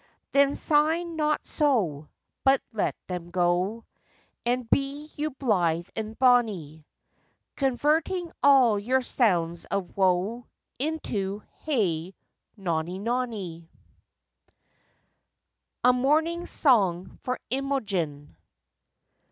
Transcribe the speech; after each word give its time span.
Then 0.31 0.55
sigh 0.55 1.03
not 1.03 1.45
so, 1.45 2.09
But 2.43 2.59
let 2.73 2.95
them 3.05 3.29
go, 3.29 3.85
And 4.47 4.67
be 4.67 5.11
you 5.15 5.29
blithe 5.29 5.89
and 5.95 6.17
bonny, 6.17 6.87
Converting 7.55 8.31
all 8.41 8.79
your 8.79 9.03
sounds 9.03 9.65
of 9.65 9.95
woe 9.95 10.47
Into, 10.79 11.43
Hey 11.59 12.15
nonny, 12.57 12.97
nonny. 12.97 13.69
William 13.83 13.91
Shakespeare. 14.39 14.59
A 15.83 15.93
MORNING 15.93 16.45
SONG 16.47 17.19
FOR 17.21 17.39
IMOGEN. 17.51 18.35